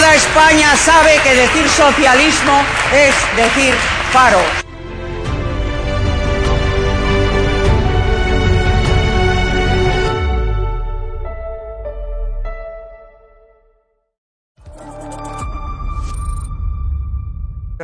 [0.00, 3.74] España sabe que decir socialismo es decir
[4.12, 4.71] paro.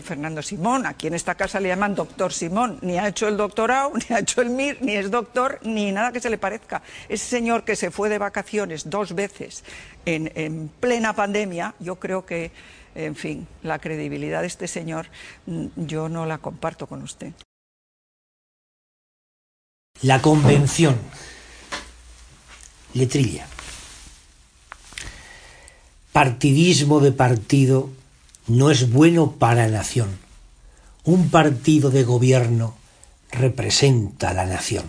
[0.03, 3.93] Fernando Simón, aquí en esta casa le llaman doctor Simón, ni ha hecho el doctorado,
[4.09, 6.83] ni ha hecho el MIR, ni es doctor, ni nada que se le parezca.
[7.09, 9.65] Ese señor que se fue de vacaciones dos veces
[10.05, 12.51] en, en plena pandemia, yo creo que,
[12.95, 15.07] en fin, la credibilidad de este señor
[15.47, 17.33] mm, yo no la comparto con usted.
[20.03, 20.97] La convención.
[22.95, 23.47] Letrilla.
[26.13, 27.91] Partidismo de partido
[28.49, 30.19] no es bueno para la nación.
[31.05, 32.75] Un partido de gobierno
[33.31, 34.85] representa a la nación.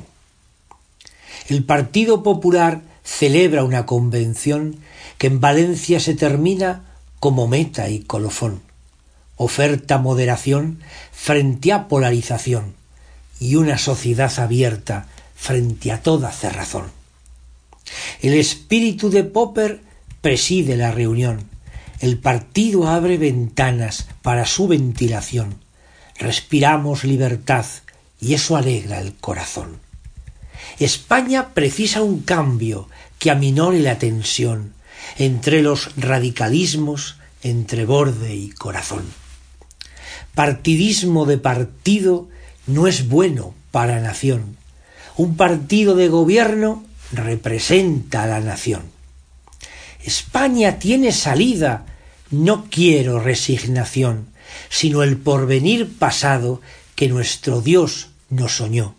[1.47, 4.77] El Partido Popular celebra una convención
[5.17, 6.85] que en Valencia se termina
[7.19, 8.61] como meta y colofón.
[9.35, 10.79] Oferta moderación
[11.11, 12.75] frente a polarización
[13.39, 16.85] y una sociedad abierta frente a toda cerrazón.
[18.21, 19.81] El espíritu de Popper
[20.21, 21.49] preside la reunión
[21.99, 25.55] el partido abre ventanas para su ventilación.
[26.17, 27.65] Respiramos libertad
[28.21, 29.79] y eso alegra el corazón.
[30.79, 34.73] España precisa un cambio que aminore la tensión
[35.17, 39.03] entre los radicalismos, entre borde y corazón.
[40.35, 42.27] Partidismo de partido
[42.67, 44.57] no es bueno para nación.
[45.17, 48.83] Un partido de gobierno representa a la nación.
[50.03, 51.85] España tiene salida.
[52.31, 54.27] No quiero resignación,
[54.69, 56.61] sino el porvenir pasado
[56.95, 58.95] que nuestro Dios nos soñó.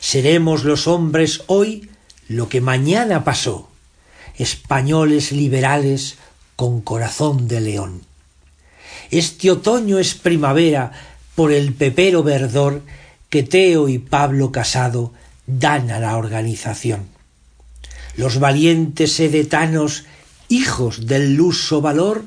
[0.00, 1.90] Seremos los hombres hoy
[2.28, 3.68] lo que mañana pasó,
[4.36, 6.16] españoles liberales
[6.56, 8.02] con corazón de león.
[9.10, 10.92] Este otoño es primavera
[11.34, 12.82] por el pepero verdor
[13.28, 15.12] que Teo y Pablo Casado
[15.46, 17.19] dan a la organización
[18.20, 20.04] los valientes sedetanos,
[20.50, 22.22] hijos del luso valor,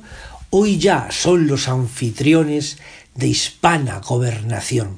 [0.49, 2.79] hoy ya son los anfitriones
[3.13, 4.97] de hispana gobernación.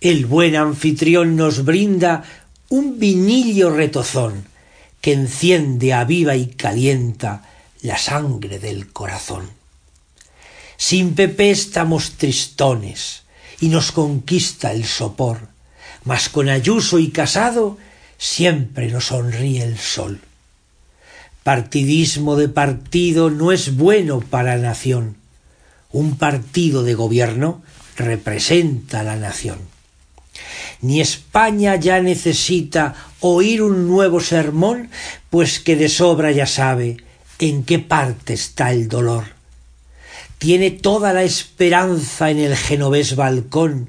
[0.00, 2.24] El buen anfitrión nos brinda
[2.70, 4.46] un vinillo retozón
[5.02, 7.44] que enciende, aviva y calienta
[7.82, 9.50] la sangre del corazón.
[10.78, 13.24] Sin Pepe estamos tristones
[13.60, 15.48] y nos conquista el sopor,
[16.04, 17.76] mas con Ayuso y Casado
[18.20, 20.20] siempre nos sonríe el sol.
[21.42, 25.16] Partidismo de partido no es bueno para la nación.
[25.90, 27.62] Un partido de gobierno
[27.96, 29.58] representa a la nación.
[30.82, 34.90] Ni España ya necesita oír un nuevo sermón,
[35.30, 36.98] pues que de sobra ya sabe
[37.38, 39.24] en qué parte está el dolor.
[40.36, 43.88] Tiene toda la esperanza en el genovés balcón,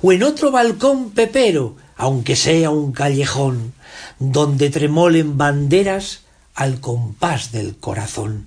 [0.00, 3.72] o en otro balcón pepero, aunque sea un callejón,
[4.18, 6.20] donde tremolen banderas
[6.54, 8.46] al compás del corazón.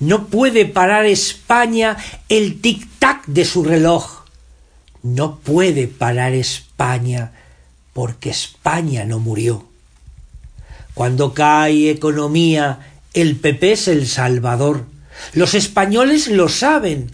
[0.00, 1.96] No puede parar España
[2.28, 4.24] el tic-tac de su reloj.
[5.02, 7.32] No puede parar España
[7.92, 9.66] porque España no murió.
[10.94, 14.86] Cuando cae economía, el PP es el salvador.
[15.32, 17.10] Los españoles lo saben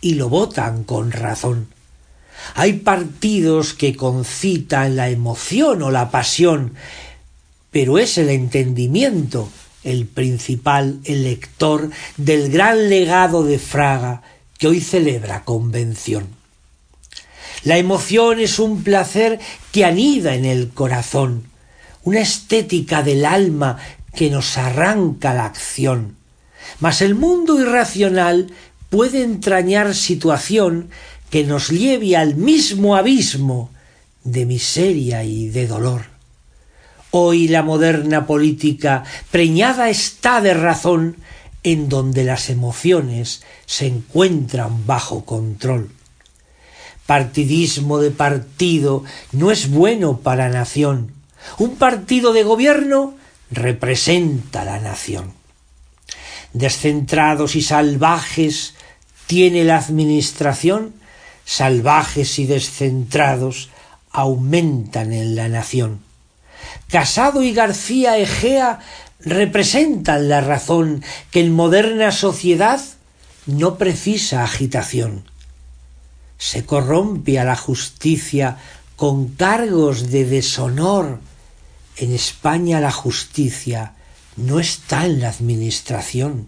[0.00, 1.68] y lo votan con razón.
[2.54, 6.74] Hay partidos que concitan la emoción o la pasión,
[7.70, 9.48] pero es el entendimiento
[9.82, 14.22] el principal elector del gran legado de Fraga
[14.58, 16.28] que hoy celebra convención.
[17.64, 19.38] La emoción es un placer
[19.72, 21.44] que anida en el corazón,
[22.04, 23.78] una estética del alma
[24.14, 26.16] que nos arranca la acción.
[26.78, 28.52] Mas el mundo irracional
[28.88, 30.90] puede entrañar situación
[31.30, 33.70] que nos lleve al mismo abismo
[34.24, 36.02] de miseria y de dolor.
[37.12, 41.16] Hoy la moderna política preñada está de razón
[41.62, 45.90] en donde las emociones se encuentran bajo control.
[47.06, 51.12] Partidismo de partido no es bueno para nación.
[51.58, 53.14] Un partido de gobierno
[53.50, 55.32] representa la nación.
[56.52, 58.74] Descentrados y salvajes
[59.26, 60.99] tiene la administración
[61.44, 63.70] salvajes y descentrados
[64.10, 66.00] aumentan en la nación.
[66.88, 68.80] Casado y García Egea
[69.20, 72.80] representan la razón que en moderna sociedad
[73.46, 75.24] no precisa agitación.
[76.38, 78.56] Se corrompe a la justicia
[78.96, 81.20] con cargos de deshonor.
[81.96, 83.94] En España la justicia
[84.36, 86.46] no está en la administración.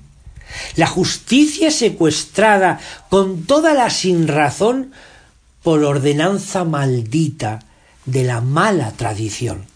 [0.76, 4.92] La justicia secuestrada con toda la sinrazón
[5.62, 7.60] por ordenanza maldita
[8.04, 9.66] de la mala tradición.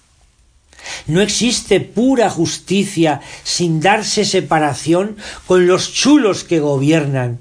[1.07, 7.39] No existe pura justicia sin darse separación con los chulos que gobiernan,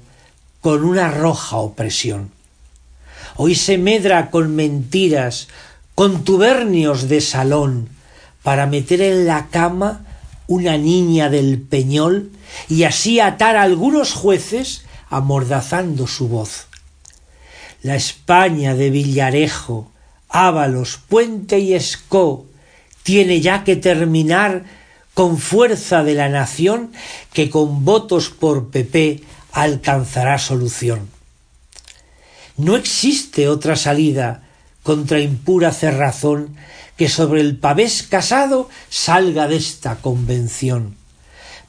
[0.60, 2.30] con una roja opresión.
[3.36, 5.48] Hoy se medra con mentiras,
[5.94, 7.88] con tubernios de salón,
[8.42, 10.05] para meter en la cama
[10.46, 12.30] una niña del peñol
[12.68, 16.66] y así atar a algunos jueces amordazando su voz.
[17.82, 19.90] La España de Villarejo,
[20.28, 22.46] Ábalos, Puente y Escó
[23.02, 24.64] tiene ya que terminar
[25.14, 26.92] con fuerza de la nación
[27.32, 29.22] que con votos por PP
[29.52, 31.08] alcanzará solución.
[32.56, 34.42] No existe otra salida
[34.82, 36.56] contra impura cerrazón
[36.96, 40.96] que sobre el pavés casado salga de esta convención.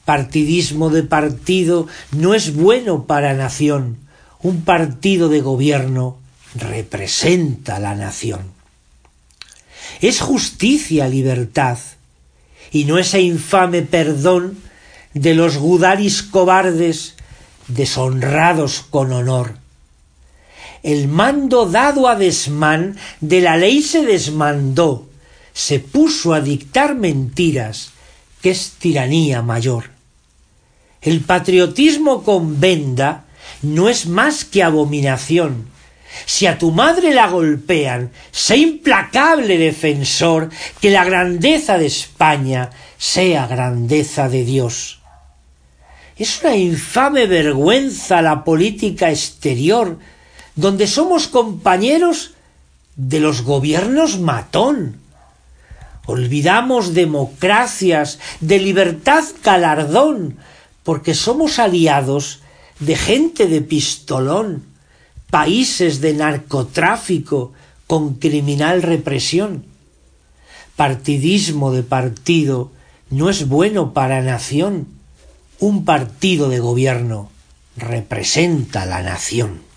[0.04, 3.98] Partidismo de partido no es bueno para nación.
[4.40, 6.16] Un partido de gobierno
[6.54, 8.52] representa la nación.
[10.00, 11.78] Es justicia libertad,
[12.70, 14.58] y no ese infame perdón
[15.14, 17.14] de los gudaris cobardes
[17.66, 19.56] deshonrados con honor.
[20.82, 25.07] El mando dado a desmán de la ley se desmandó,
[25.58, 27.90] se puso a dictar mentiras,
[28.40, 29.90] que es tiranía mayor.
[31.02, 33.24] El patriotismo con venda
[33.62, 35.66] no es más que abominación,
[36.26, 40.48] si a tu madre la golpean, sé implacable defensor,
[40.80, 45.00] que la grandeza de España sea grandeza de Dios.
[46.16, 49.98] Es una infame vergüenza la política exterior,
[50.54, 52.34] donde somos compañeros
[52.94, 55.07] de los gobiernos matón.
[56.08, 60.38] Olvidamos democracias, de libertad galardón,
[60.82, 62.40] porque somos aliados
[62.80, 64.64] de gente de pistolón
[65.28, 67.52] países de narcotráfico
[67.86, 69.66] con criminal represión.
[70.76, 72.72] Partidismo de partido
[73.10, 74.88] no es bueno para nación.
[75.60, 77.30] Un partido de gobierno
[77.76, 79.67] representa la nación.